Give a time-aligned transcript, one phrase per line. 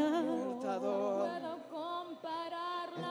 [0.00, 0.58] No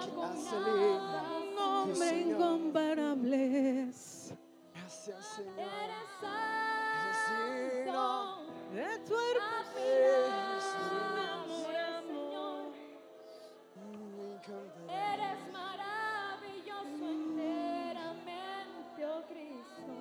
[0.08, 1.54] puedo hace libre.
[1.56, 4.34] Nombre incomparables.
[4.74, 5.60] Gracias, Señor.
[5.60, 8.02] Eres santo.
[8.74, 9.14] De tu
[14.90, 19.94] Eres maravilloso enteramente, oh Cristo.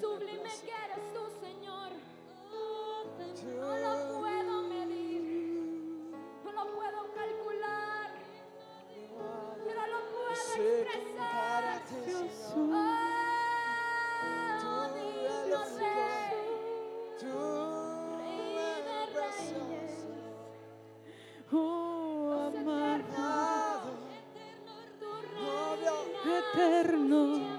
[0.00, 0.72] Sublime que
[3.42, 5.22] no lo puedo medir,
[6.44, 8.10] no lo puedo calcular,
[9.64, 11.82] pero lo puedo expresar.
[14.62, 16.48] Oh, digno Rey,
[18.18, 18.44] Rey
[18.84, 19.94] de Reyes,
[21.52, 23.90] oh amado,
[26.26, 27.49] eterno, eterno.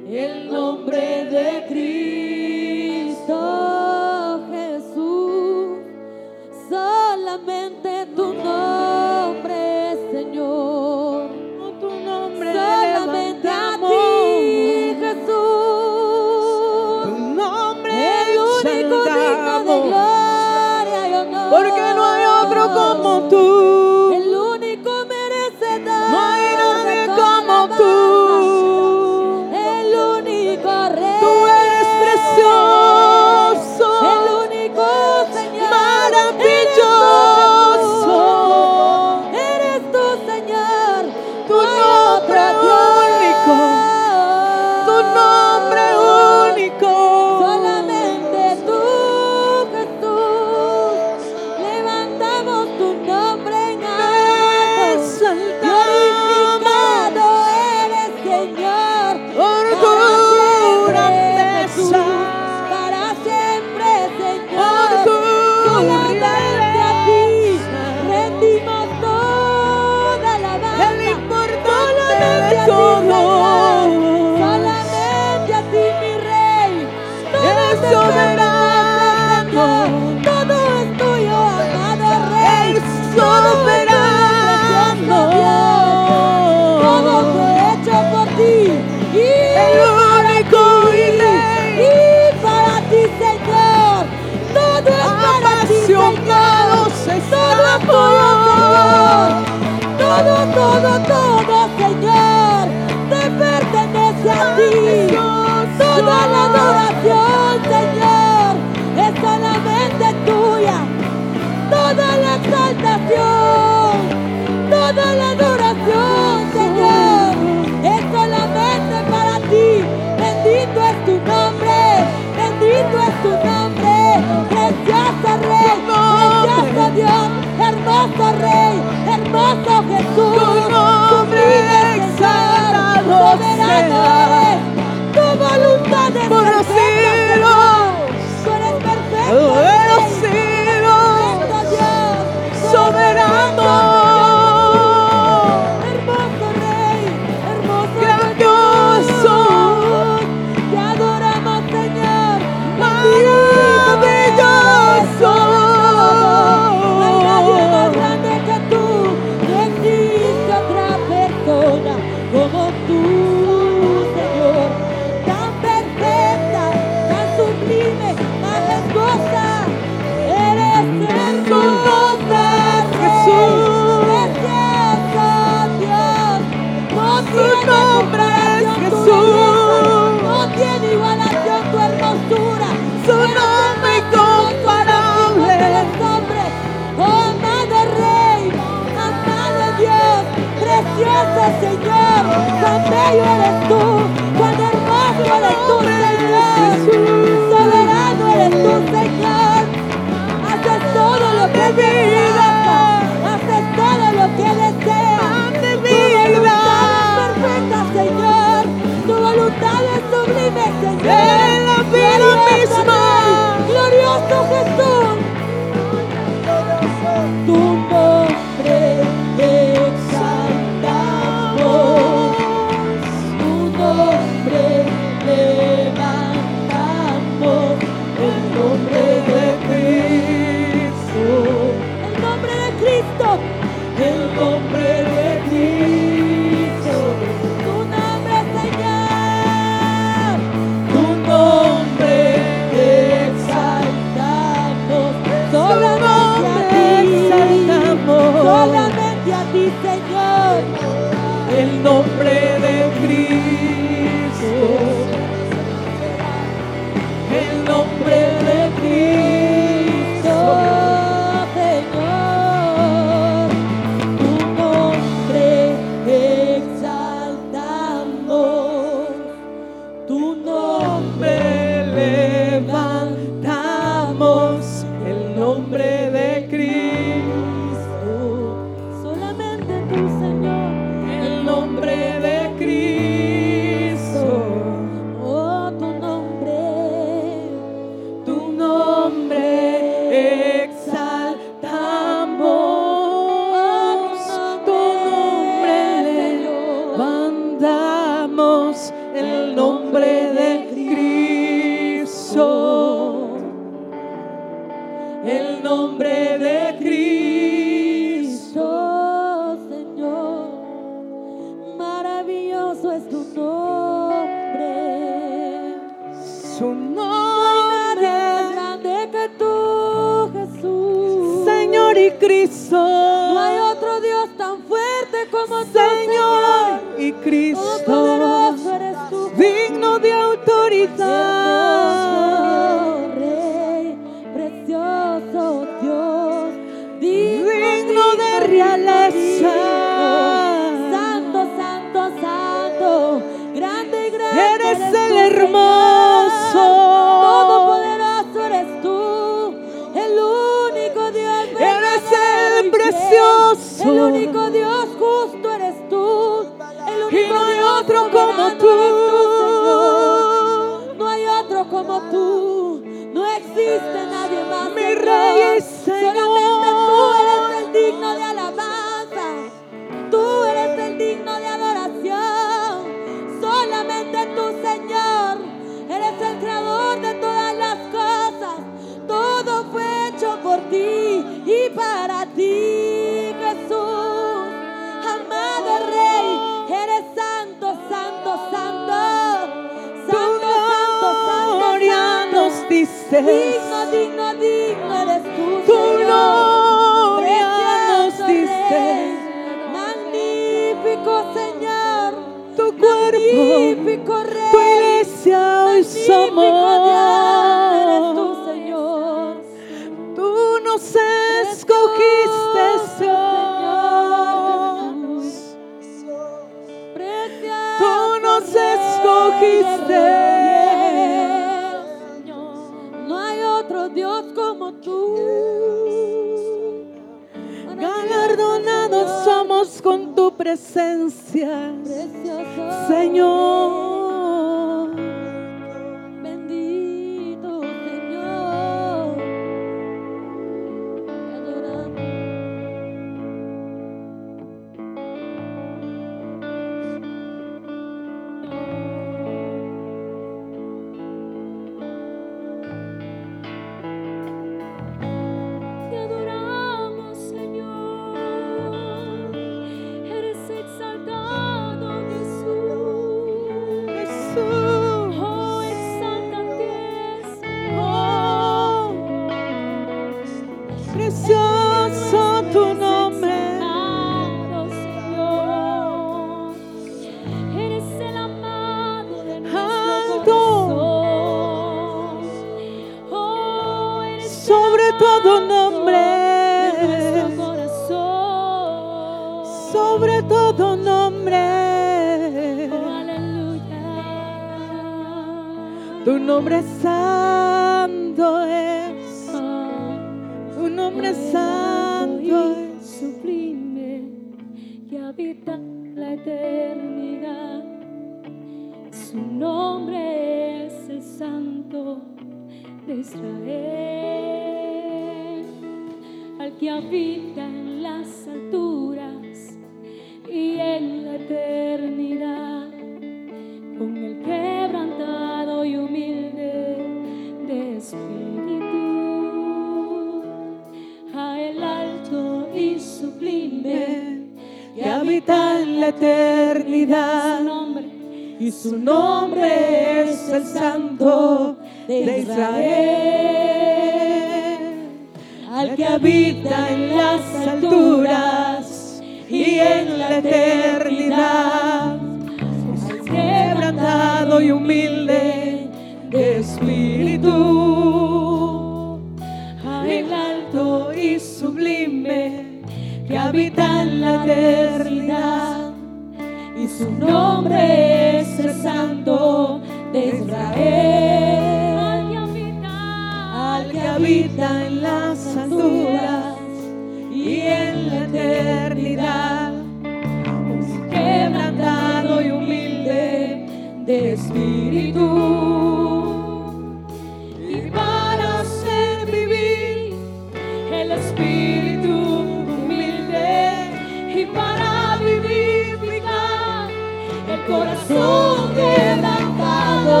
[597.50, 600.00] Corazón quebrantado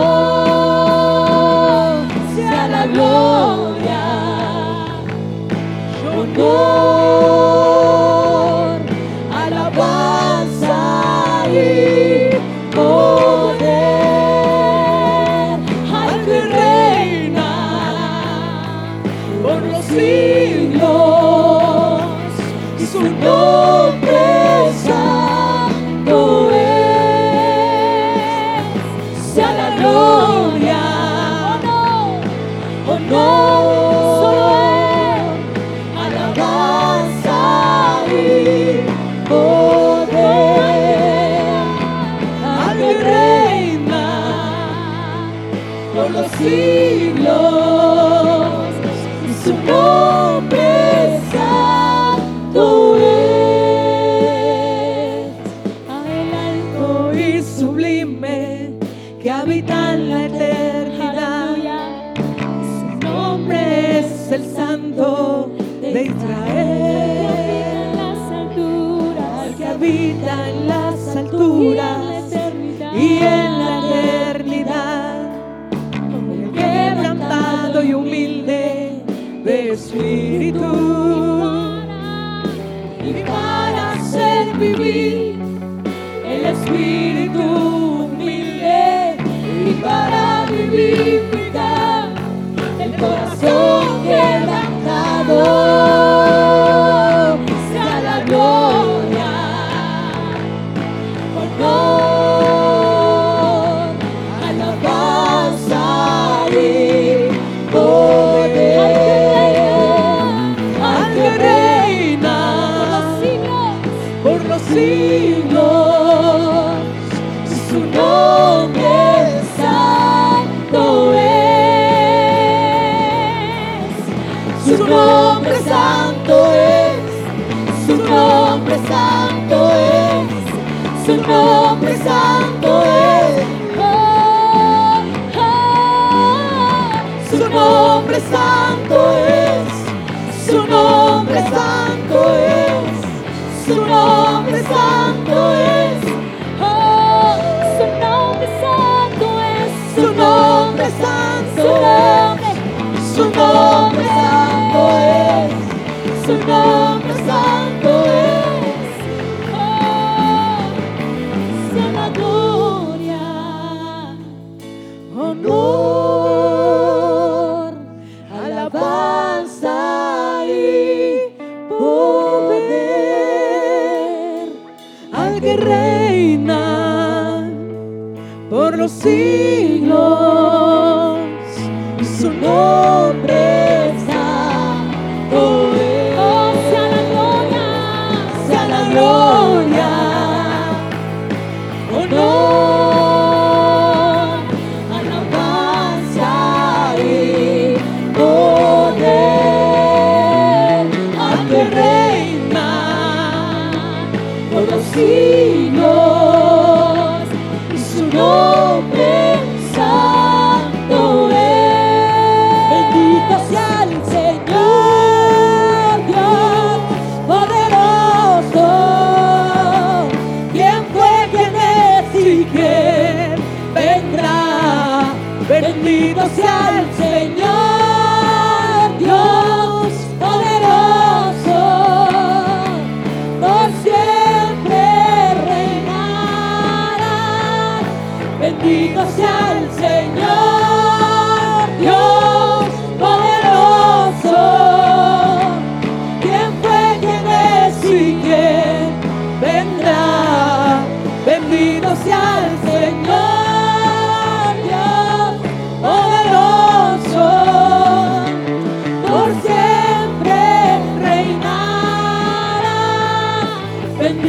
[2.34, 4.02] sea la gloria,
[6.06, 6.79] honor,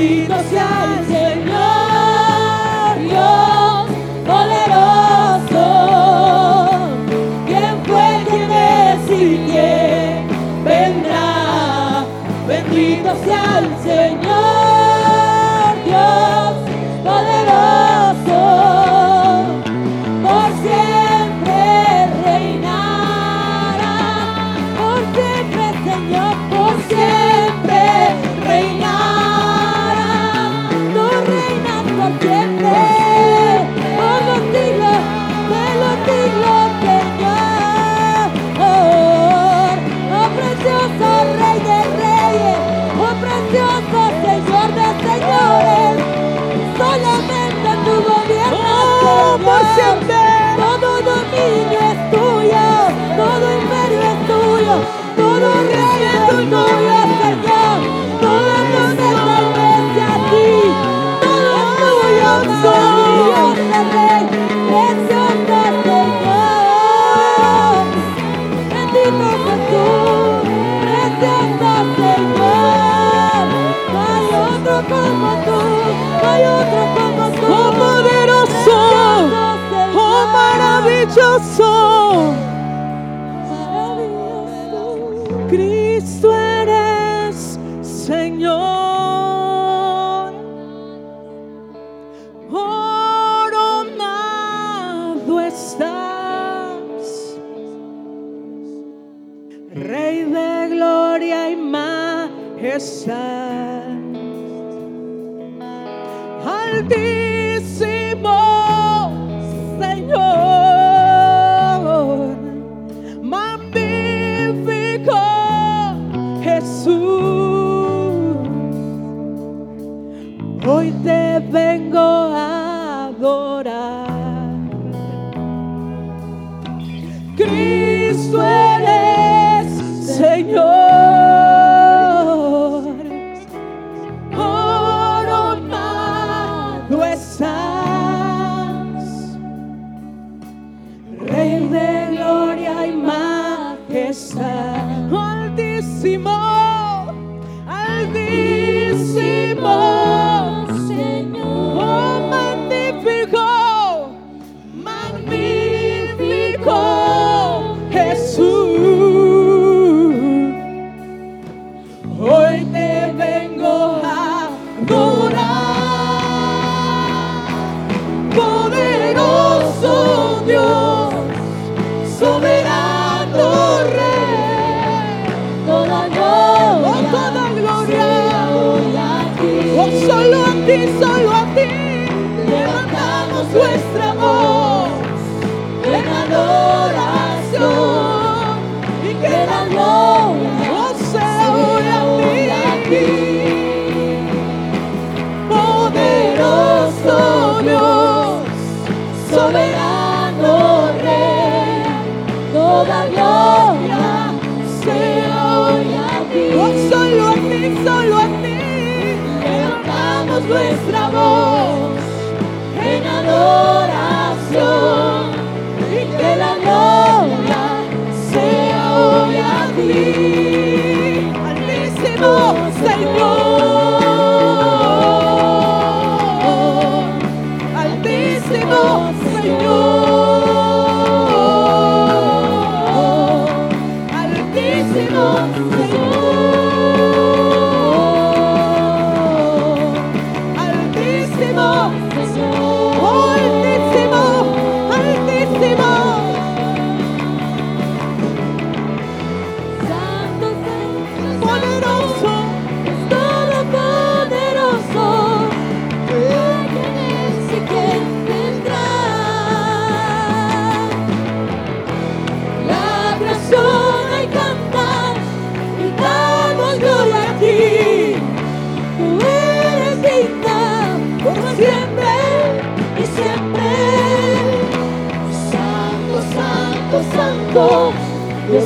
[0.02, 1.31] Bendito sea el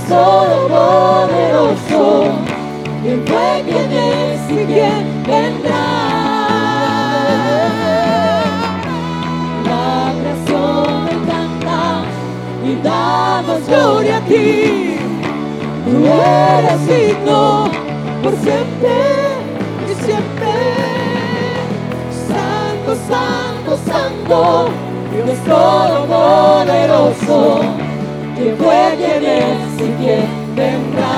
[0.08, 2.04] Todopoderoso,
[3.02, 5.84] quien fue, quien es y quien vendrá.
[9.66, 11.82] La creación me canta
[12.64, 14.98] y damos gloria a ti.
[15.86, 17.66] Tú eres digno
[18.22, 18.94] por siempre
[19.90, 20.52] y siempre.
[22.28, 24.40] Santo, santo, santo,
[25.12, 27.42] Dios Todopoderoso,
[28.36, 31.16] quien fue, quien es y quien vendrá.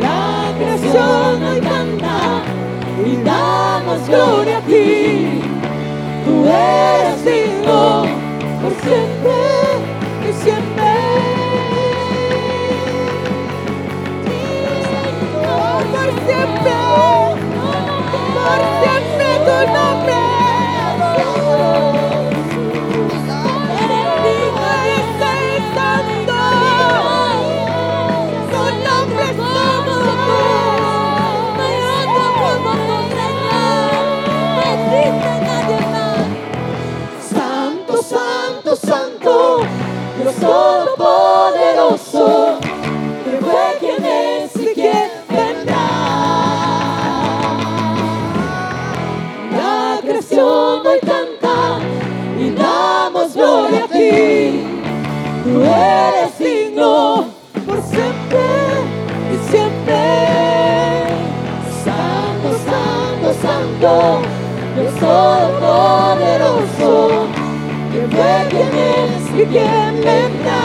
[0.00, 2.42] La creación hoy canta
[3.04, 5.40] y damos gloria a ti.
[6.24, 8.04] Tú eres digno
[8.62, 9.38] por siempre
[10.28, 10.90] y siempre.
[15.90, 16.72] Por siempre,
[18.34, 20.20] por siempre tu nombre.
[40.40, 42.58] Todopoderoso,
[43.24, 45.10] que fue quien es y quien.
[49.52, 51.78] La creación hoy canta
[52.38, 54.62] y damos gloria a ti.
[55.44, 57.26] Tú eres digno
[57.66, 58.40] por siempre
[59.32, 59.98] y siempre.
[61.84, 63.90] Santo, santo, santo,
[64.74, 67.26] Dios Todopoderoso,
[67.92, 70.60] que fue quien es y quien vendrá.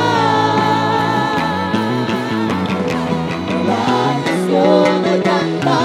[3.67, 3.87] La
[4.25, 5.79] canción me canta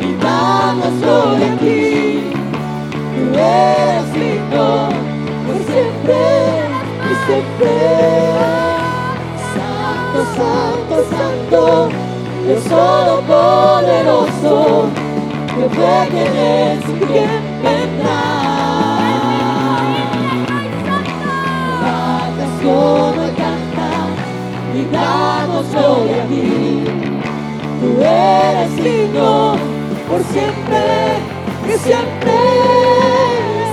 [0.00, 0.02] y
[1.00, 2.32] gloria a ti.
[3.14, 4.68] Tú eres digno
[5.46, 6.20] por siempre
[7.10, 7.74] y siempre.
[9.54, 11.60] Santo, santo, santo,
[12.46, 14.54] Dios Todopoderoso,
[15.46, 17.43] que fue quien es y quien
[24.94, 26.84] damos gloria a ti.
[27.80, 29.56] Tú eres digno
[30.08, 30.82] por siempre
[31.66, 32.34] y siempre.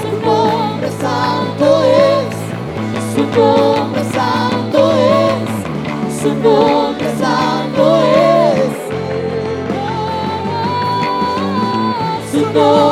[0.01, 2.35] Su nombre santo es,
[3.13, 8.21] su nombre santo es, su nombre santo es.
[12.53, 12.90] Nombre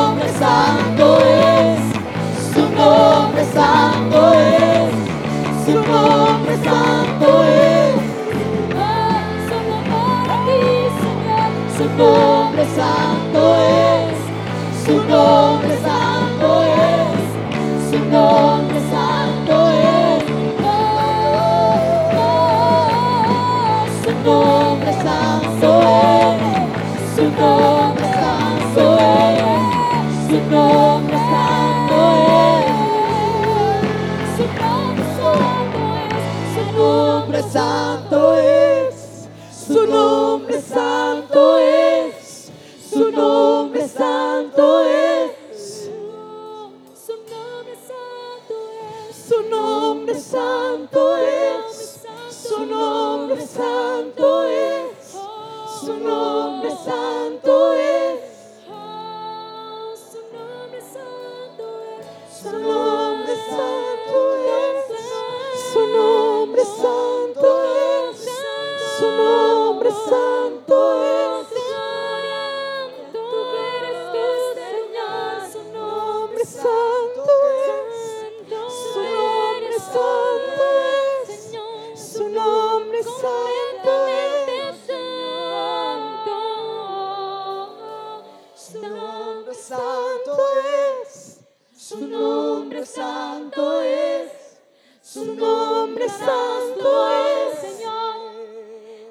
[91.79, 94.59] su nombre santo es,
[95.01, 98.15] su nombre santo es, Señor.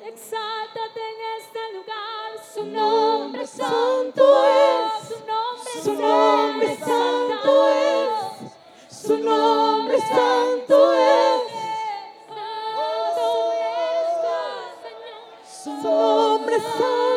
[0.06, 5.08] Exáltate en este lugar, su nombre santo es,
[5.82, 7.68] su nombre santo.
[7.70, 11.42] es, su nombre santo es.
[15.64, 17.07] Su nombre santo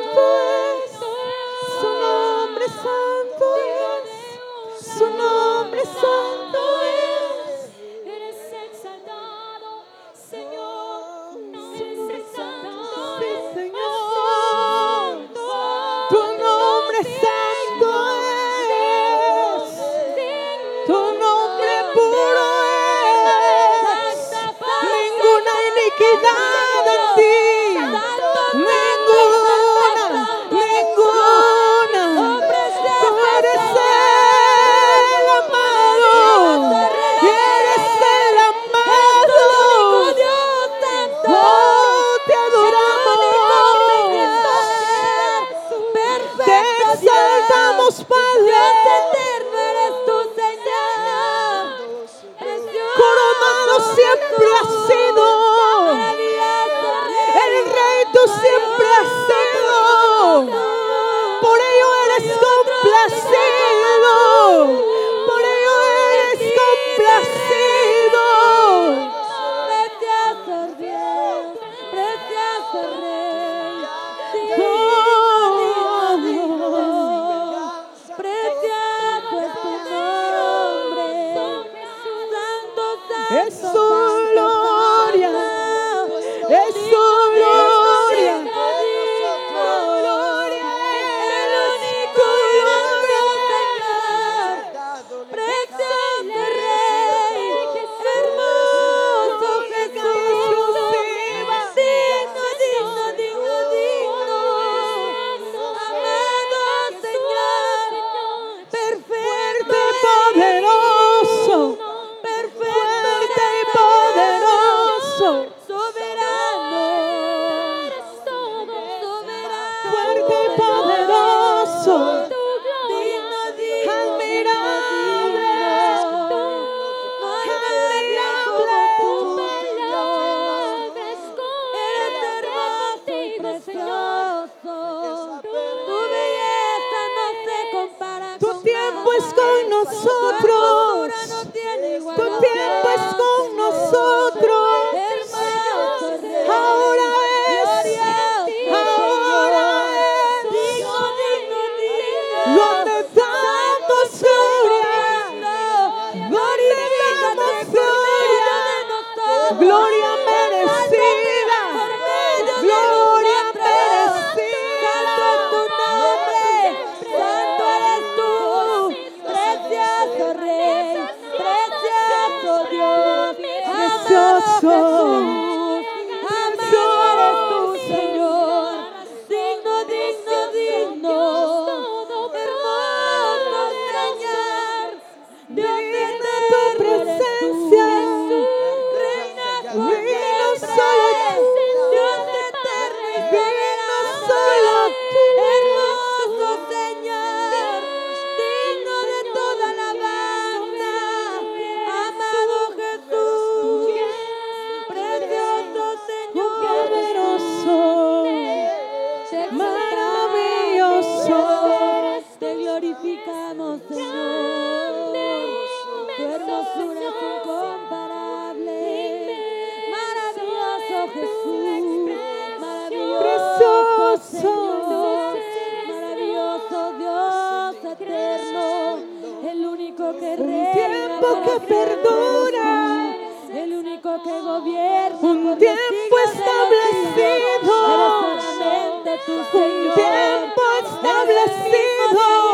[239.32, 242.51] Un tiempo establecido.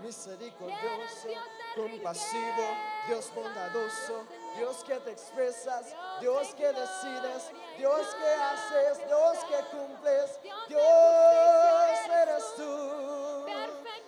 [0.00, 1.28] Misericordioso,
[1.74, 2.76] compasivo,
[3.08, 4.26] Dios bondadoso,
[4.56, 12.54] Dios que te expresas, Dios que decides, Dios que haces, Dios que cumples, Dios eres
[12.56, 13.44] tú.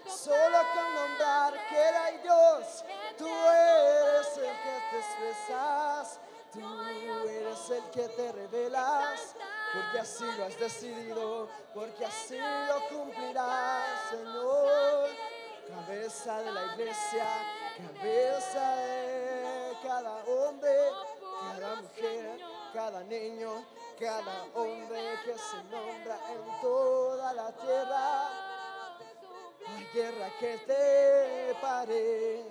[0.08, 2.84] Solo con nombrar que hay Dios,
[3.18, 6.20] tú eres el que te expresas,
[6.52, 9.34] tú eres el que te revelas,
[9.72, 15.25] porque así lo has decidido, porque así lo cumplirás, Señor.
[15.68, 17.26] Cabeza de la iglesia,
[17.76, 20.76] cabeza de cada hombre,
[21.40, 22.40] cada mujer,
[22.72, 23.64] cada niño,
[23.98, 28.28] cada hombre que se nombra en toda la tierra.
[29.66, 32.44] No hay guerra que te pare,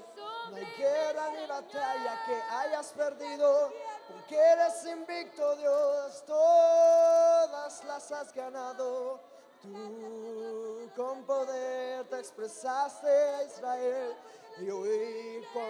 [0.50, 3.72] no hay guerra ni batalla que hayas perdido,
[4.10, 9.22] porque eres invicto Dios, todas las has ganado.
[9.62, 14.16] Tú con poder te expresaste a Israel
[14.60, 15.64] y hoy con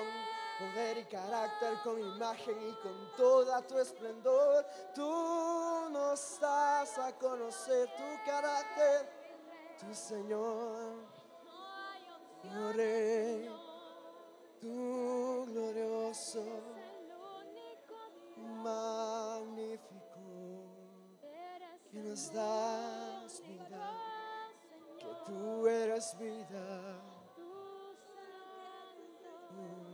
[0.60, 7.90] poder y carácter, con imagen y con toda tu esplendor, tú nos das a conocer
[7.96, 9.10] tu carácter,
[9.80, 10.94] tu Señor.
[12.48, 13.50] Oh Rey,
[14.62, 16.44] tú glorioso,
[18.64, 19.96] magnífico,
[21.92, 23.75] que nos das vida,
[25.26, 27.02] tú eres vida,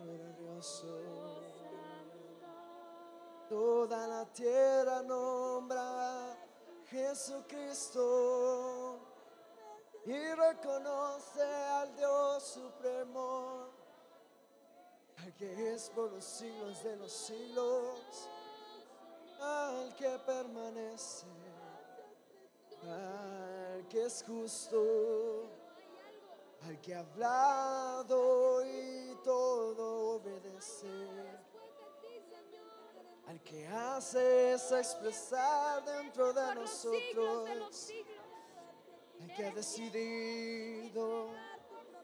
[0.03, 0.99] glorioso.
[3.49, 6.38] Toda la tierra nombra
[6.90, 7.99] Jesucristo
[10.06, 13.70] y reconoce al Dios supremo,
[15.18, 18.30] al que es por los siglos de los siglos,
[19.40, 21.28] al que permanece,
[22.84, 23.51] al
[23.91, 25.49] que es justo,
[26.65, 30.88] al que ha hablado y todo obedece.
[33.27, 37.91] Al que haces expresar dentro de nosotros
[39.19, 41.27] el que ha decidido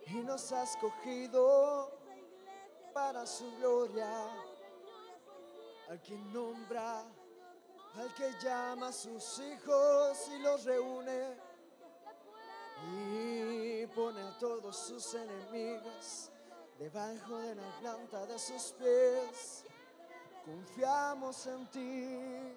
[0.07, 1.97] y nos ha escogido
[2.93, 4.11] para su gloria,
[5.89, 7.05] al que nombra,
[7.95, 11.46] al que llama a sus hijos y los reúne
[12.85, 16.29] y pone a todos sus enemigos
[16.77, 19.63] debajo de la planta de sus pies.
[20.45, 22.55] Confiamos en ti,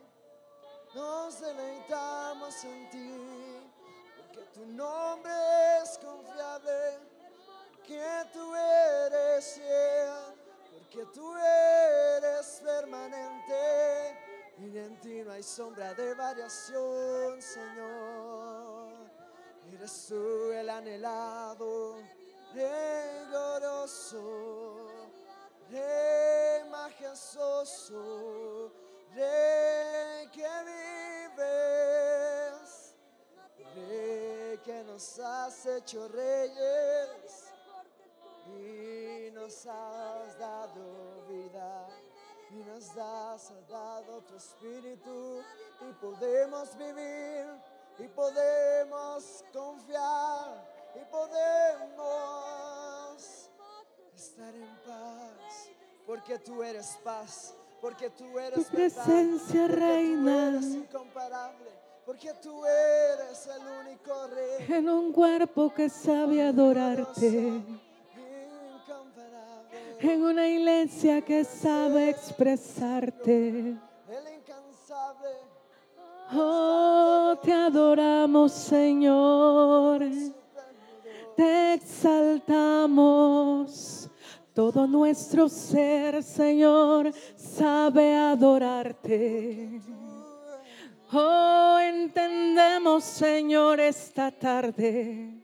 [0.94, 3.14] nos deleitamos en ti,
[4.16, 5.32] porque tu nombre
[5.82, 6.98] es confiable,
[7.86, 10.10] que tú eres fiel,
[10.70, 14.18] porque tú eres permanente
[14.58, 18.49] y en ti no hay sombra de variación, Señor.
[19.72, 21.94] Eres tú el anhelado,
[22.52, 24.88] Rey glorioso,
[25.70, 28.02] Rey majestuoso,
[29.14, 30.48] Rey que
[31.36, 32.94] vives,
[33.76, 37.52] Rey que nos has hecho reyes
[38.48, 41.86] y nos has dado vida
[42.50, 45.44] y nos has dado tu espíritu
[45.88, 47.46] y podemos vivir
[48.02, 50.64] y podemos confiar
[50.94, 51.90] y podemos
[54.14, 55.68] estar en paz
[56.06, 60.50] porque tú eres paz porque tú eres Tu verdad, presencia porque reina.
[60.50, 61.70] tú eres incomparable
[62.06, 67.62] porque tú eres el único rey En un cuerpo que sabe adorarte.
[70.02, 73.76] En una iglesia que sabe expresarte.
[76.32, 80.02] Oh, te adoramos, Señor.
[81.36, 83.30] Te exaltamos.
[84.54, 89.80] Todo nuestro ser, Señor, sabe adorarte.
[91.12, 95.34] Oh, entendemos, Señor, esta tarde.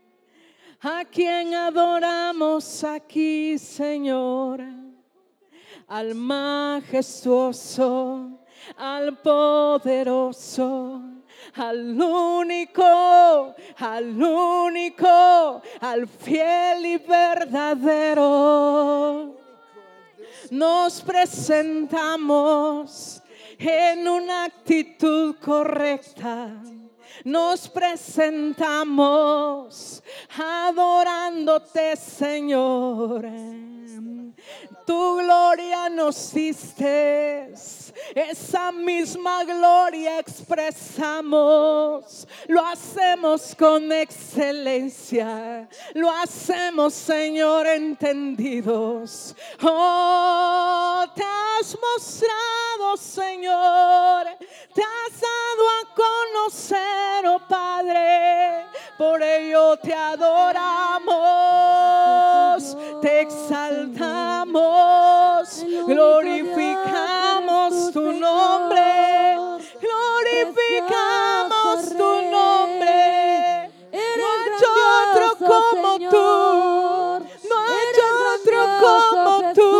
[0.81, 4.61] A quien adoramos aquí, Señor
[5.87, 7.57] al majestuoso,
[8.75, 11.01] al poderoso,
[11.55, 18.27] al único, al único, al fiel y verdadero.
[20.51, 23.21] Nos presentamos
[23.57, 26.51] en una actitud correcta.
[27.23, 30.03] Nos presentamos
[30.37, 33.25] adorándote, Señor.
[34.85, 37.53] Tu gloria nos diste,
[38.15, 42.25] esa misma gloria expresamos.
[42.47, 49.35] Lo hacemos con excelencia, lo hacemos, Señor, entendidos.
[49.61, 54.27] Oh, te has mostrado, Señor,
[54.73, 58.67] te has dado a conocer, oh Padre.
[58.97, 61.05] Por ello te adoramos,
[63.01, 64.26] te exaltamos,
[65.87, 69.37] glorificamos tu nombre,
[69.81, 73.71] glorificamos tu nombre.
[73.91, 74.49] No hay
[75.11, 76.27] otro como tú,
[77.49, 77.87] no hay
[78.35, 79.71] otro como tú.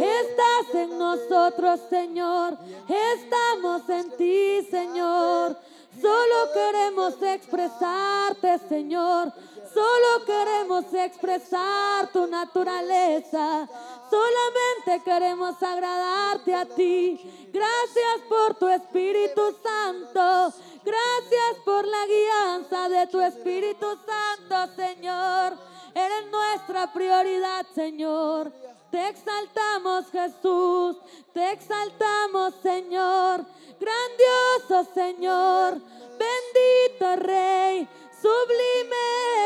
[0.00, 2.58] Estás en nosotros, Señor.
[2.88, 5.56] Estamos en ti, Señor.
[6.04, 9.32] Solo queremos expresarte, Señor.
[9.72, 13.66] Solo queremos expresar tu naturaleza.
[14.10, 17.48] Solamente queremos agradarte a ti.
[17.50, 20.54] Gracias por tu Espíritu Santo.
[20.84, 25.56] Gracias por la guianza de tu Espíritu Santo, Señor.
[25.94, 28.52] Eres nuestra prioridad, Señor.
[28.94, 30.96] Te exaltamos, Jesús.
[31.32, 33.44] Te exaltamos, Señor.
[33.80, 35.80] Grandioso, Señor.
[36.16, 37.88] Bendito Rey.
[38.24, 38.96] Sublime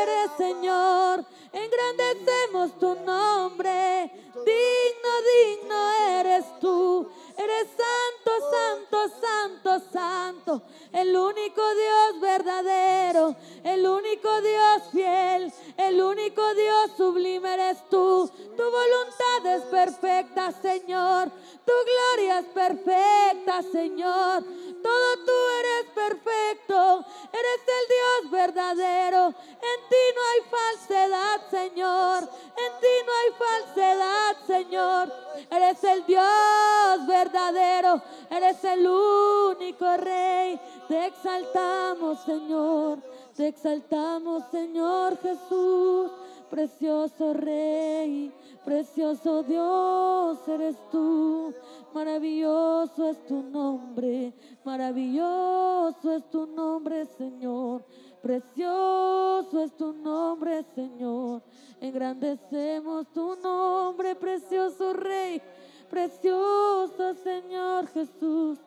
[0.03, 1.25] eres, Señor.
[1.51, 4.09] Engrandecemos tu nombre.
[4.33, 7.09] Digno, digno eres tú.
[7.37, 10.61] Eres santo, santo, santo, santo.
[10.93, 13.35] El único Dios verdadero.
[13.65, 15.51] El único Dios fiel.
[15.75, 18.31] El único Dios sublime eres tú.
[18.55, 21.29] Tu voluntad es perfecta, Señor.
[21.65, 24.43] Tu gloria es perfecta, Señor.
[24.81, 27.05] Todo tú eres perfecto.
[27.31, 29.27] Eres el Dios verdadero.
[29.27, 32.23] En ti no hay falsedad, Señor.
[32.23, 35.13] En ti no hay falsedad, Señor.
[35.51, 38.01] Eres el Dios verdadero.
[38.29, 40.59] Eres el único Rey.
[40.87, 42.99] Te exaltamos, Señor.
[43.35, 46.11] Te exaltamos, Señor Jesús.
[46.49, 48.33] Precioso Rey,
[48.65, 51.53] precioso Dios eres tú.
[51.93, 54.33] Maravilloso es tu nombre,
[54.63, 57.83] maravilloso es tu nombre, Señor.
[58.21, 61.41] Precioso es tu nombre, Señor.
[61.81, 65.41] Engrandecemos tu nombre, precioso Rey,
[65.89, 68.59] precioso Señor Jesús.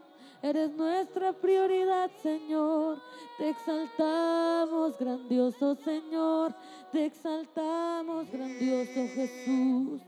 [0.42, 2.98] Eres nuestra prioridad, Señor.
[3.38, 6.52] Te exaltamos, grandioso Señor.
[6.92, 10.02] Te exaltamos, grandioso Jesús.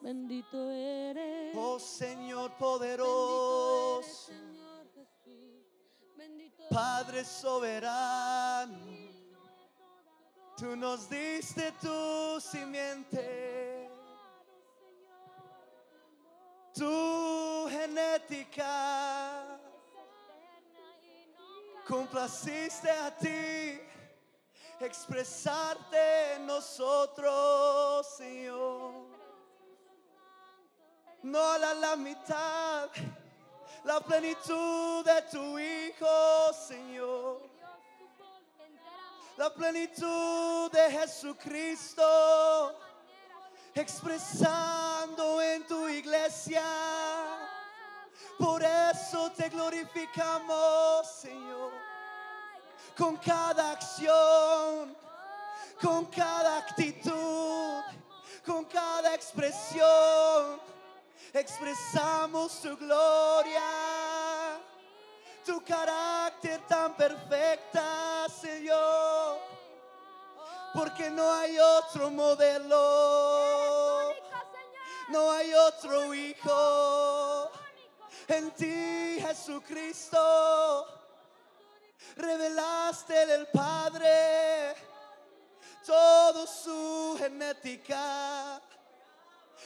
[0.00, 1.52] Bendito eres.
[1.56, 5.66] Oh Señor Bendito eres, poderoso, Señor Jesús.
[6.16, 8.78] Bendito Padre soberano,
[10.56, 13.90] tú nos diste tu simiente,
[16.72, 19.58] tu genética,
[21.84, 23.91] complaciste a ti
[24.84, 29.06] expresarte en nosotros, Señor.
[31.22, 32.88] No la, la mitad,
[33.84, 37.52] la plenitud de tu Hijo, Señor.
[39.36, 42.04] La plenitud de Jesucristo,
[43.74, 46.62] expresando en tu iglesia.
[48.38, 51.72] Por eso te glorificamos, Señor,
[52.96, 54.96] con cada acción,
[55.80, 57.82] con cada actitud,
[58.44, 60.60] con cada expresión.
[61.32, 63.62] Expresamos tu gloria,
[65.44, 69.38] tu carácter tan perfecta, Señor,
[70.74, 74.12] porque no hay otro modelo,
[75.08, 77.50] no hay otro hijo.
[78.28, 81.01] En ti, Jesucristo,
[82.16, 84.74] revelaste el Padre
[85.84, 88.60] toda su genética.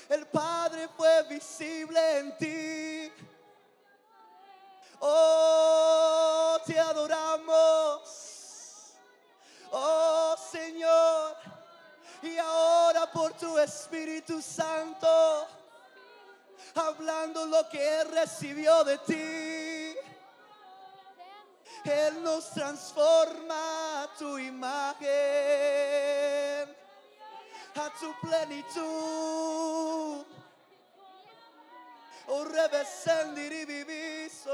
[0.08, 3.12] El Padre fue visible en ti.
[5.00, 8.00] Oh, te adoramos.
[9.70, 11.36] Oh, Señor.
[12.22, 15.46] Y ahora por tu Espíritu Santo,
[16.74, 19.55] hablando lo que Él recibió de ti.
[21.86, 25.08] Él nos transforma a tu imagen,
[27.74, 30.24] a tu plenitud.
[32.28, 32.44] O
[33.66, 34.50] viviso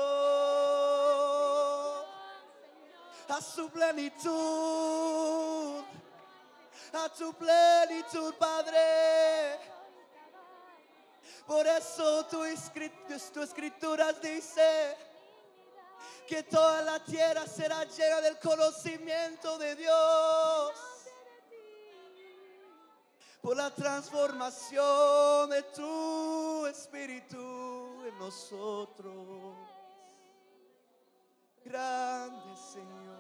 [3.29, 4.33] a su plenitud,
[6.93, 9.59] a tu plenitud, Padre.
[11.47, 12.93] Por eso tu, escrit-
[13.33, 14.95] tu escrituras dice
[16.27, 20.73] que toda la tierra será llena del conocimiento de Dios.
[23.41, 29.57] Por la transformación de tu espíritu en nosotros.
[31.65, 33.13] Grande Señor.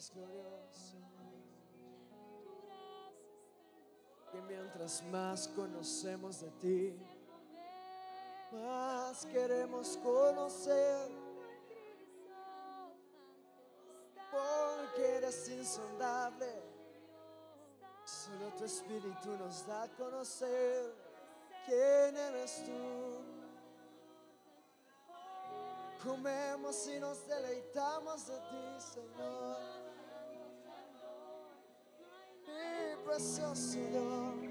[0.00, 0.96] Es glorioso.
[4.32, 6.98] Y mientras más conocemos de ti,
[8.50, 11.10] más queremos conocer.
[14.30, 16.48] Porque eres insondable.
[18.06, 20.94] Solo tu espíritu nos da a conocer
[21.66, 23.20] quién eres tú.
[26.02, 29.89] Comemos y nos deleitamos de ti, Señor.
[33.10, 34.49] Mi precioso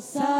[0.00, 0.39] Santo,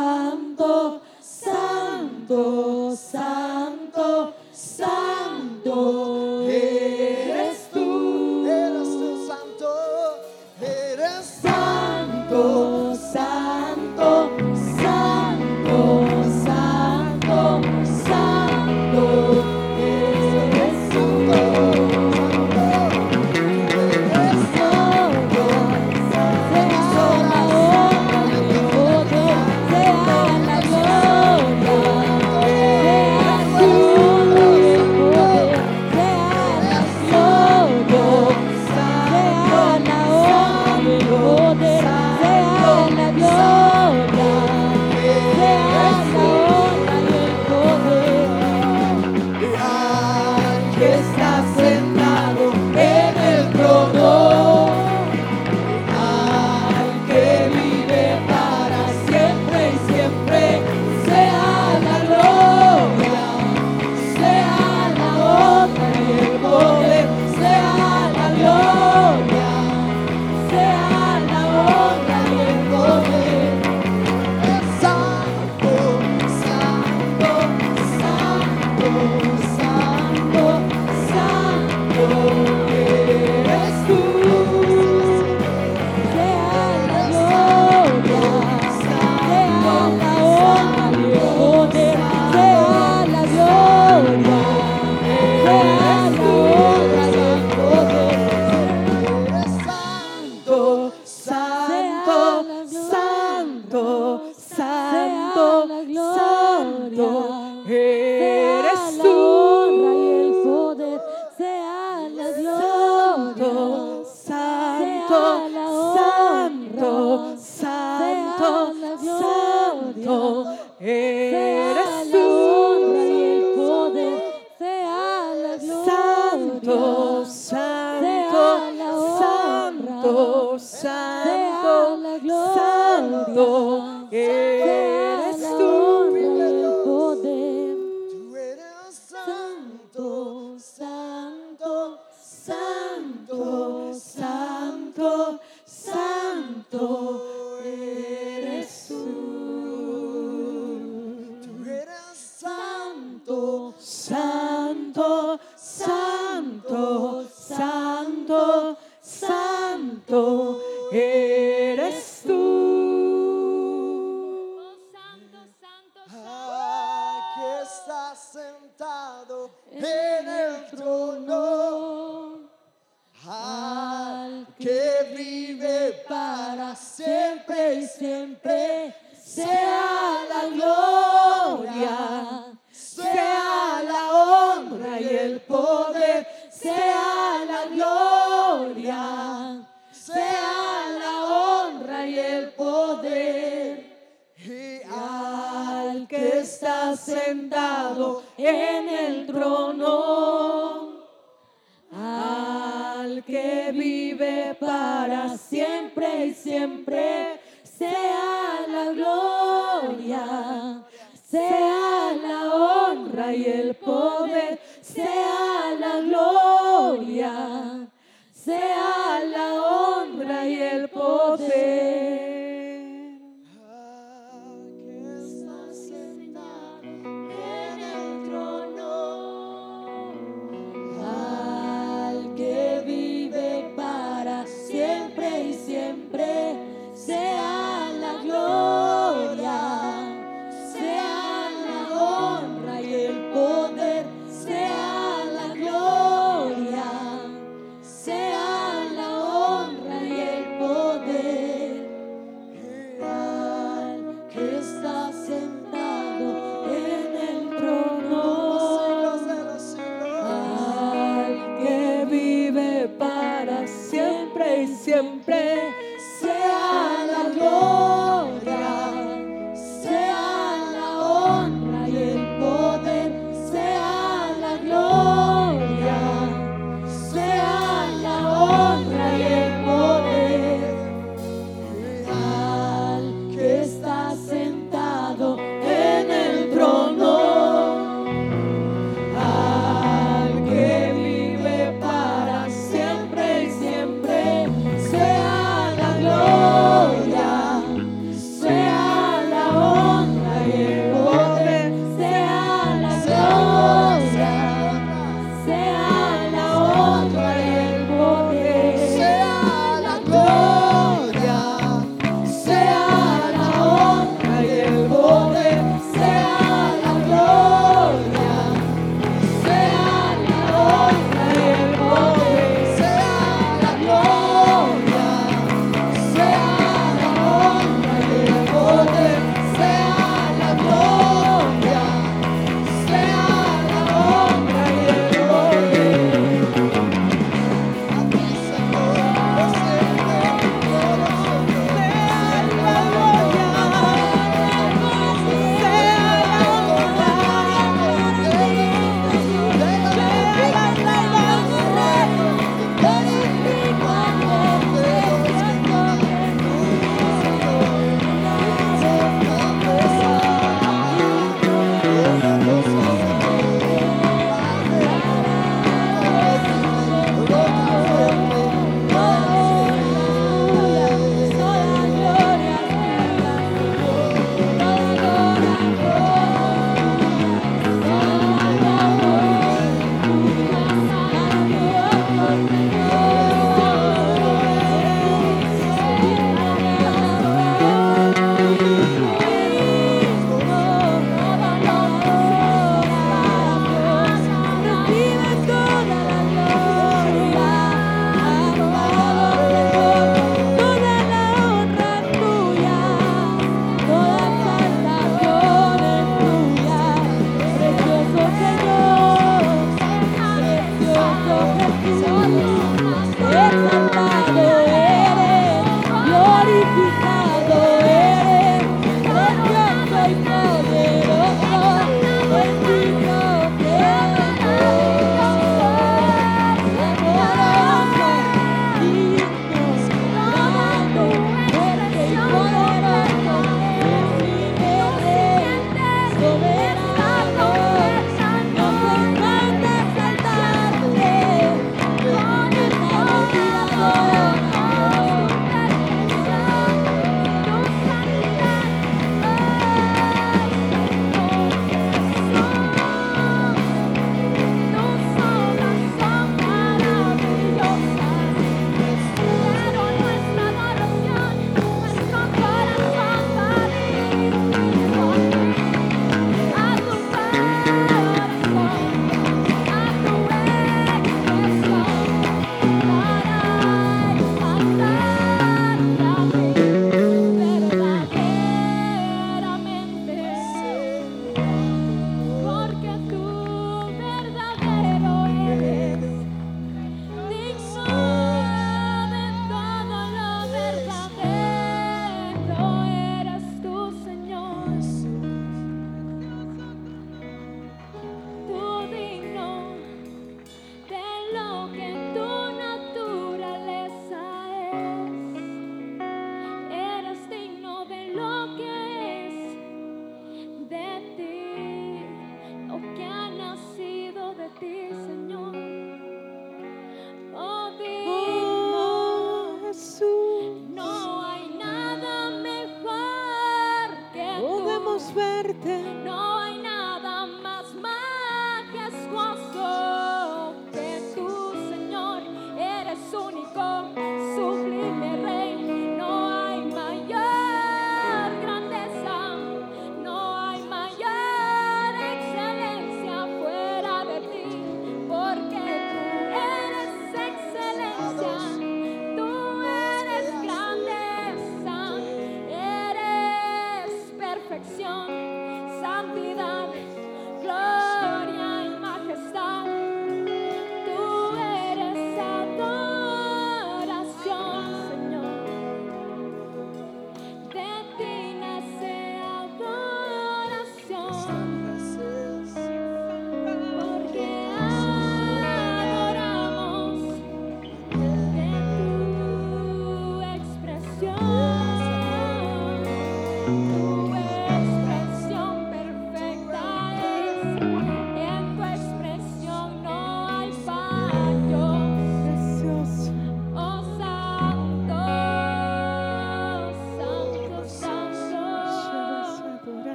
[264.83, 265.75] siempre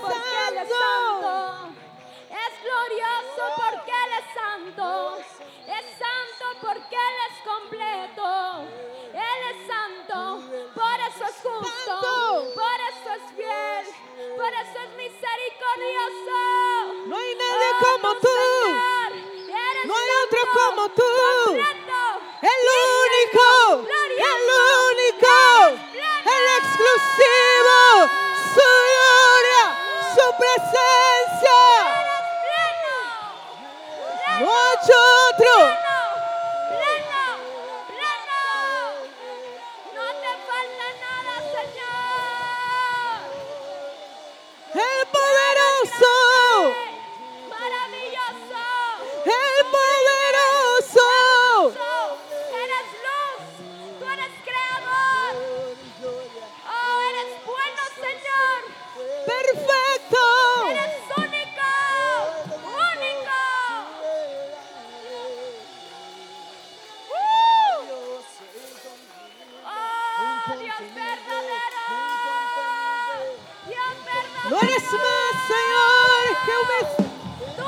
[0.00, 1.74] porque Él es santo.
[2.30, 5.18] Es glorioso porque Él es santo.
[5.66, 8.28] Es santo porque Él es completo.
[9.12, 10.18] Él es santo.
[10.74, 11.94] Por eso es justo.
[12.54, 13.84] Por eso es fiel.
[14.36, 16.38] Por eso es misericordioso.
[17.06, 18.28] No hay nadie oh, como tú.
[18.64, 19.10] Señor,
[19.86, 21.12] no hay santo, otro como tú.
[22.42, 22.60] El
[23.00, 23.93] único.
[30.56, 31.23] blessed.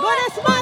[0.07, 0.56] What is my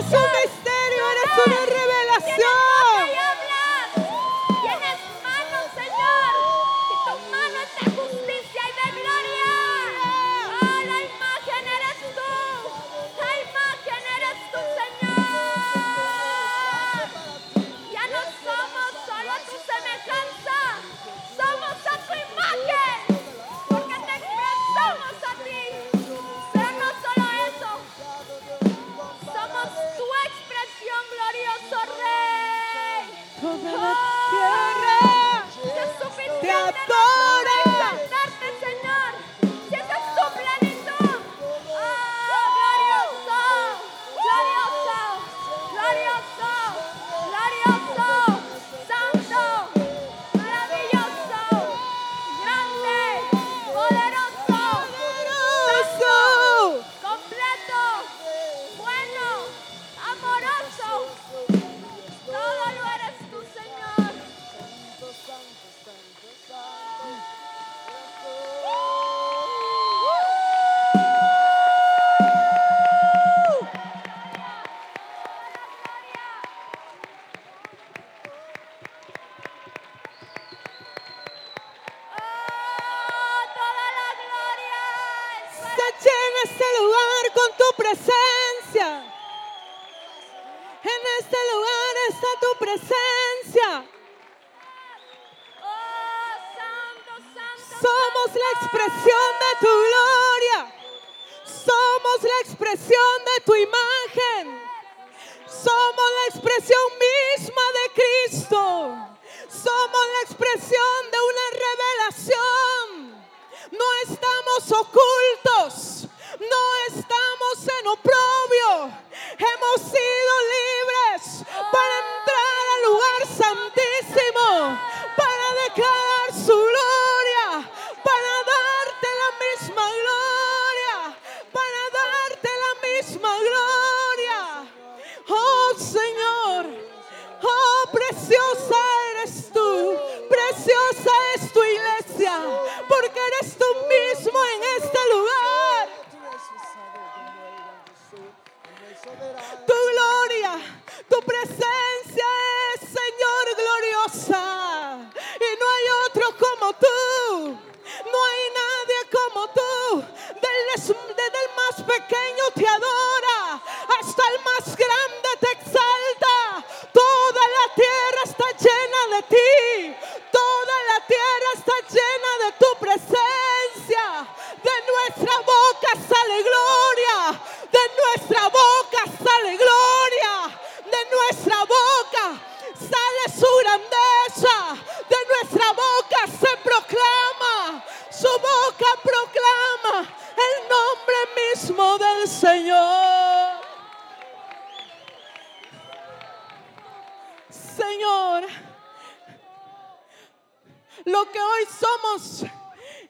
[201.31, 202.45] que hoy somos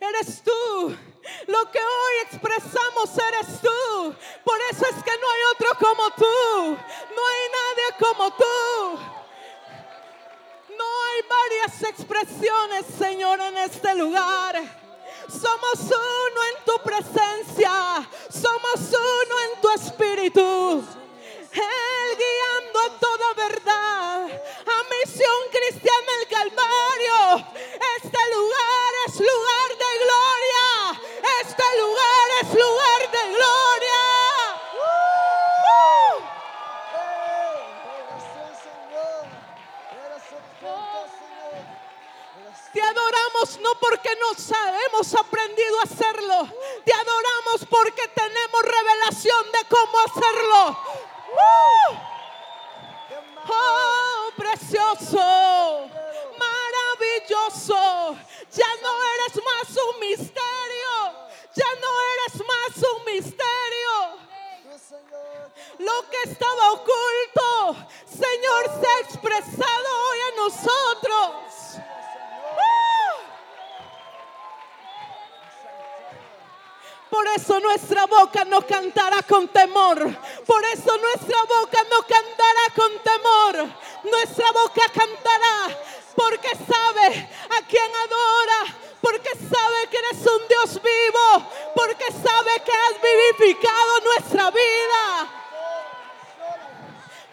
[0.00, 0.96] eres tú.
[1.46, 4.14] Lo que hoy expresamos eres tú.
[4.44, 6.76] Por eso es que no hay otro como tú.
[7.14, 8.98] No hay nadie como tú.
[10.76, 14.62] No hay varias expresiones, Señor, en este lugar.
[15.28, 18.08] Somos uno en tu presencia.
[18.28, 20.84] Somos uno en tu espíritu.
[21.52, 23.63] Él guiando a toda verdad.
[25.16, 27.46] Cristiana el Calvario.
[28.02, 30.66] Este lugar es lugar de gloria.
[31.42, 34.02] Este lugar es lugar de gloria.
[34.74, 36.14] ¡Uh!
[42.72, 46.48] Te adoramos no porque nos hemos aprendido a hacerlo.
[46.84, 50.78] Te adoramos porque tenemos revelación de cómo hacerlo.
[51.30, 52.13] ¡Uh!
[53.48, 55.90] Oh, precioso,
[56.38, 58.16] maravilloso.
[58.52, 60.94] Ya no eres más un misterio.
[61.54, 63.54] Ya no eres más un misterio.
[65.78, 67.76] Lo que estaba oculto,
[68.06, 71.74] Señor, se ha expresado hoy en nosotros.
[77.14, 79.98] Por eso nuestra boca no cantará con temor.
[80.44, 83.68] Por eso nuestra boca no cantará con temor.
[84.02, 85.78] Nuestra boca cantará
[86.16, 88.76] porque sabe a quien adora.
[89.00, 91.50] Porque sabe que eres un Dios vivo.
[91.76, 95.30] Porque sabe que has vivificado nuestra vida.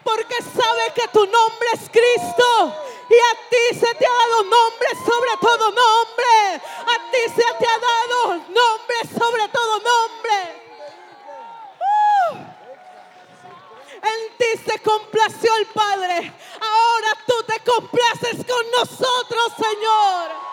[0.03, 2.90] Porque sabe que tu nombre es Cristo.
[3.11, 6.61] Y a ti se te ha dado nombre sobre todo nombre.
[6.79, 10.38] A ti se te ha dado nombre sobre todo nombre.
[11.81, 12.38] Uh.
[13.95, 16.31] En ti se complació el Padre.
[16.61, 20.51] Ahora tú te complaces con nosotros, Señor.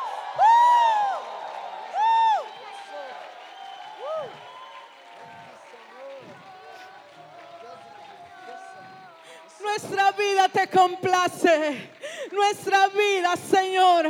[9.68, 11.90] Nuestra vida te complace.
[12.32, 14.06] Nuestra vida, Señor,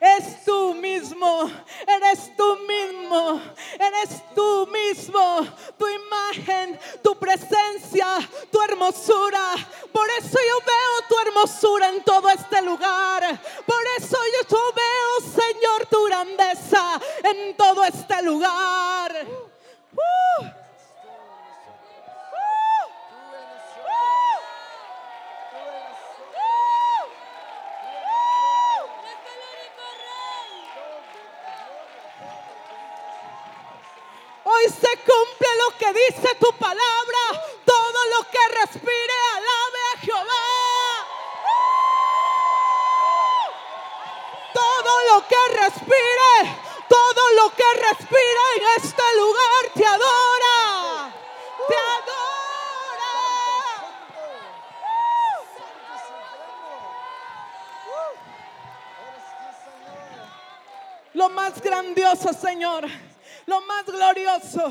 [0.00, 1.50] es tú mismo.
[1.86, 3.40] Eres tú mismo.
[3.72, 5.46] Eres tú mismo.
[5.78, 8.06] Tu imagen, tu presencia,
[8.52, 9.54] tu hermosura.
[9.92, 13.22] Por eso yo veo tu hermosura en todo este lugar.
[13.64, 19.26] Por eso yo veo, Señor, tu grandeza en todo este lugar.
[19.94, 20.67] Uh.
[34.50, 37.22] Hoy se cumple lo que dice tu palabra.
[37.66, 40.48] Todo lo que respire, alabe a Jehová.
[44.54, 46.32] Todo lo que respire,
[46.88, 51.12] todo lo que respira en este lugar te adora.
[51.68, 53.12] Te adora.
[61.12, 62.88] Lo más grandioso, Señor
[63.48, 64.70] lo más glorioso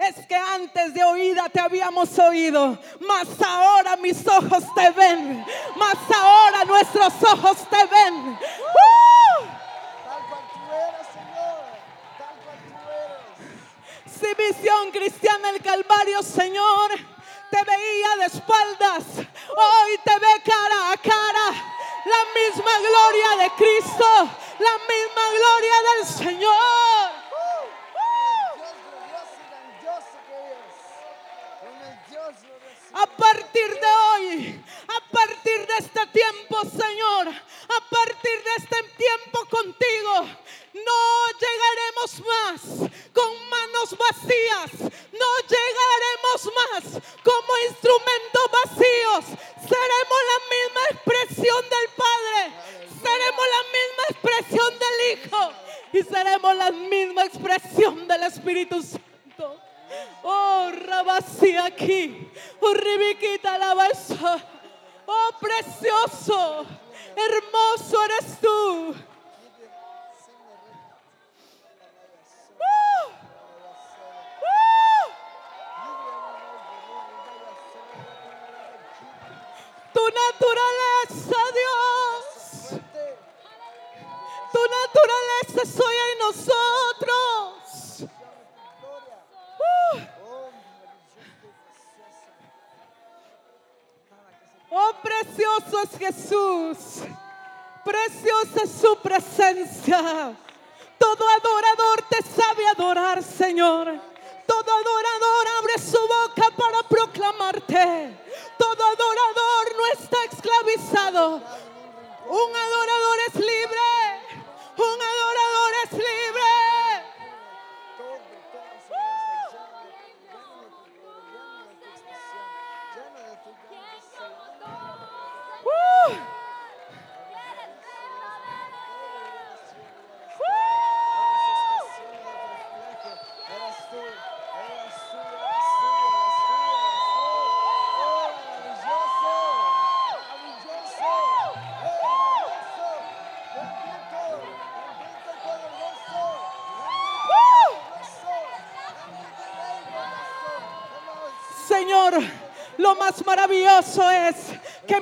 [0.00, 5.46] es que antes de oída te habíamos oído, mas ahora mis ojos te ven,
[5.76, 8.14] mas ahora nuestros ojos te ven.
[8.16, 9.44] ¡Uh!
[10.04, 10.58] Tal cual tú
[11.12, 11.62] Señor,
[12.18, 14.18] tal cual tú.
[14.18, 16.90] Si visión cristiana el Calvario, Señor,
[17.52, 21.46] te veía de espaldas, hoy te ve cara a cara
[22.04, 24.04] la misma gloria de Cristo,
[24.58, 27.15] la misma gloria del Señor.
[32.98, 39.38] A partir de hoy, a partir de este tiempo, Señor, a partir de este tiempo
[39.50, 39.85] contigo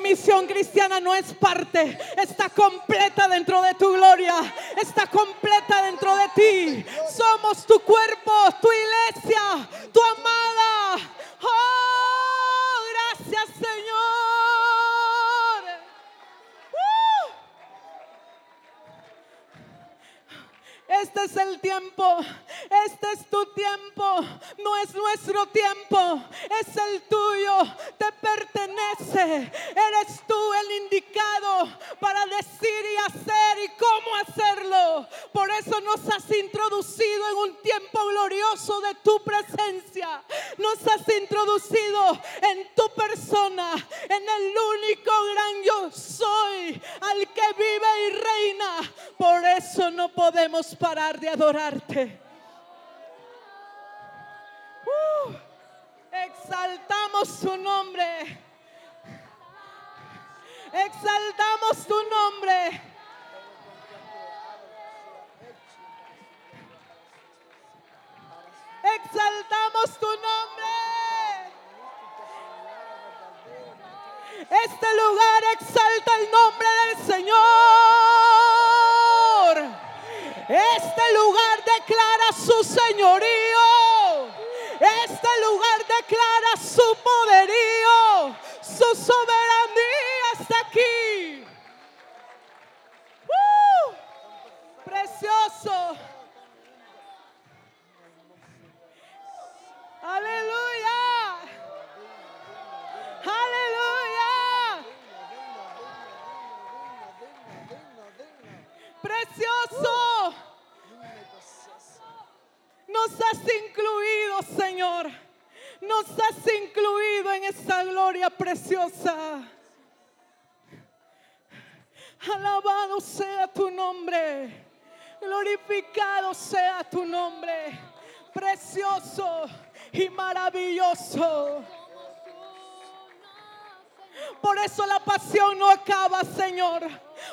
[0.04, 4.34] misión cristiana no es parte, está completa dentro de tu gloria,
[4.80, 6.86] está completa dentro de ti.
[7.10, 9.23] Somos tu cuerpo, tu iglesia.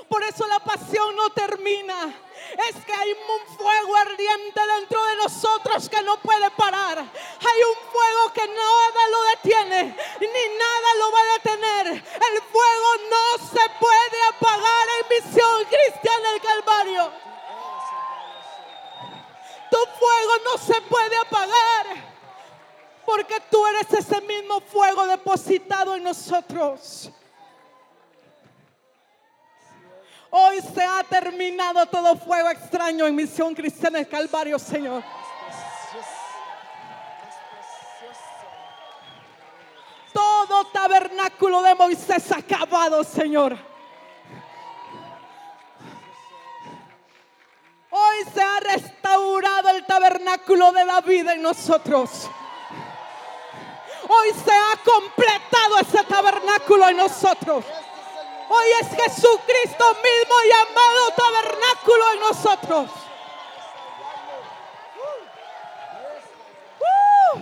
[0.07, 2.13] Por eso la pasión no termina.
[2.69, 6.97] Es que hay un fuego ardiente dentro de nosotros que no puede parar.
[6.99, 11.87] Hay un fuego que nada lo detiene, ni nada lo va a detener.
[11.87, 17.11] El fuego no se puede apagar en misión cristiana del Calvario.
[19.69, 22.11] Tu fuego no se puede apagar.
[23.05, 27.11] Porque tú eres ese mismo fuego depositado en nosotros.
[30.61, 35.03] Se ha terminado todo fuego extraño en Misión Cristiana del Calvario, Señor.
[40.13, 43.57] Todo tabernáculo de Moisés acabado, Señor.
[47.89, 52.29] Hoy se ha restaurado el tabernáculo de la vida en nosotros.
[54.03, 57.65] Hoy se ha completado ese tabernáculo en nosotros.
[58.53, 62.91] Hoy es Jesucristo mismo llamado tabernáculo en nosotros.
[66.81, 67.39] Uh.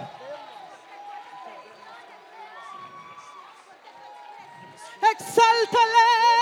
[5.12, 6.39] Exáltale.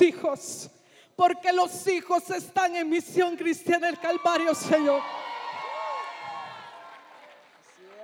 [0.00, 0.70] Hijos,
[1.14, 5.02] porque los hijos están en misión cristiana del Calvario, Señor.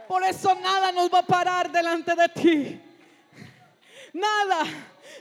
[0.09, 2.81] Por eso nada nos va a parar delante de ti.
[4.13, 4.65] Nada,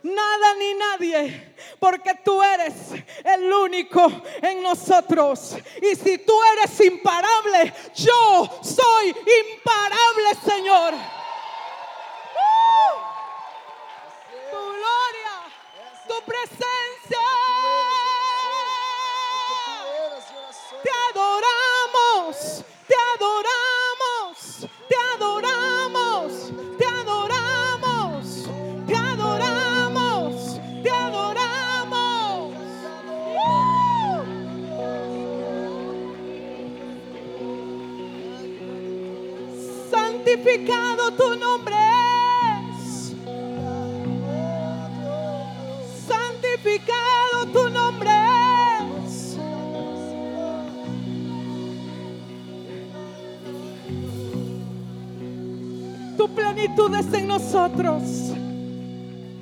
[0.03, 2.73] nada ni nadie, porque tú eres
[3.23, 4.05] el único
[4.41, 5.55] en nosotros.
[5.81, 10.93] Y si tú eres imparable, yo soy imparable, Señor.
[12.35, 13.20] ¡Uh!
[16.07, 17.19] Tu presencia.
[20.83, 28.49] Te adoramos, te adoramos, te adoramos, te adoramos,
[28.87, 32.53] te adoramos, te adoramos.
[39.91, 42.00] Santificado tu nombre
[56.21, 58.03] Tu plenitud es en nosotros.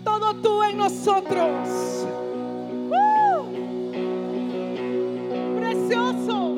[0.06, 1.68] Todo tú en nosotros.
[5.60, 6.49] Precioso.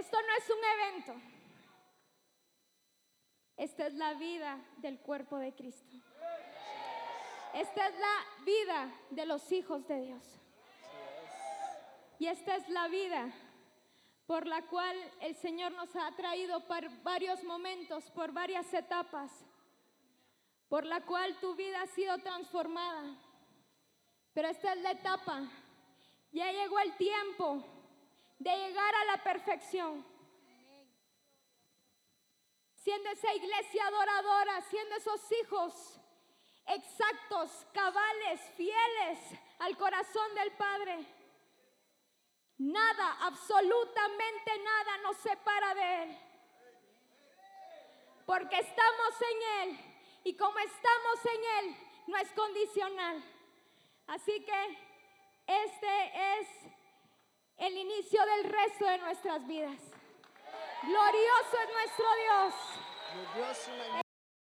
[0.00, 1.14] Esto no es un evento.
[3.58, 5.94] Esta es la vida del cuerpo de Cristo.
[7.52, 10.22] Esta es la vida de los hijos de Dios.
[12.18, 13.30] Y esta es la vida
[14.26, 19.30] por la cual el Señor nos ha traído por varios momentos, por varias etapas,
[20.70, 23.18] por la cual tu vida ha sido transformada.
[24.32, 25.42] Pero esta es la etapa.
[26.32, 27.79] Ya llegó el tiempo
[28.40, 30.04] de llegar a la perfección.
[32.74, 36.00] Siendo esa iglesia adoradora, siendo esos hijos
[36.66, 39.18] exactos, cabales, fieles
[39.58, 41.04] al corazón del Padre.
[42.56, 46.18] Nada, absolutamente nada nos separa de Él.
[48.24, 49.78] Porque estamos en Él.
[50.24, 53.22] Y como estamos en Él, no es condicional.
[54.06, 54.78] Así que
[55.46, 56.79] este es
[57.60, 59.78] el inicio del resto de nuestras vidas.
[60.82, 64.09] Glorioso es nuestro Dios.